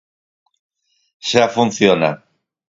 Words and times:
Xa 1.29 1.43
funciona. 1.55 2.09